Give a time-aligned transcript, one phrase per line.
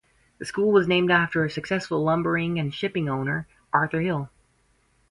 [0.39, 4.31] The school was named after a successful lumbering and shipping owner, Arthur Hill.